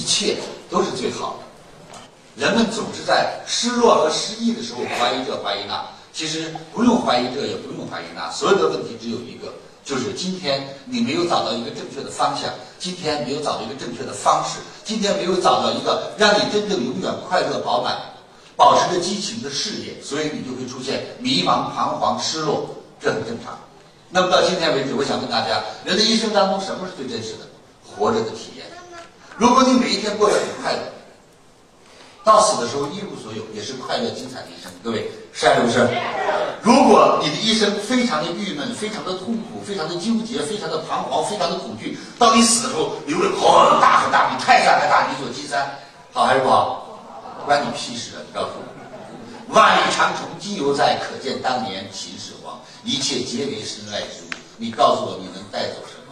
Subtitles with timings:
[0.00, 0.38] 一切
[0.70, 2.42] 都是最好的。
[2.42, 9.52] 人们总是在失落和失意的时候怀疑这怀疑那，其实不用怀疑这，也不用怀疑那，所有的问题只有一个，
[9.84, 17.98] 就是今天你没有找到一个正确的方向，今天没有找到一个正确的方式，今天没有找到一个让你真正永远快乐饱满、
[18.56, 23.58] 保持着激情的事业，所以你就会出现迷茫、彷徨、失落，这很正常。
[24.08, 27.40] 那么到今天为止，我想问大家，人的一生当中什么是最真实的？
[27.84, 28.64] 活着的体验。
[29.40, 30.80] 如果你每一天过得很快乐，
[32.22, 34.70] 到死的时候一无所有，也是快乐精彩的一生。
[34.84, 35.88] 各位是还是不是？
[36.60, 45.70] 如果你的一生非常的郁闷、非常的痛苦、非常的纠结、非常的彷徨、非常的恐惧，到你死的时候流了很大很大比泰山还大的一座金山，
[46.12, 47.00] 好还是不好？
[47.46, 48.20] 关你屁事啊！
[48.20, 52.60] 你告诉我，万里长城今犹在，可见当年秦始皇。
[52.84, 54.38] 一切皆为身外之物。
[54.58, 56.04] 你告诉我，你能带走什么？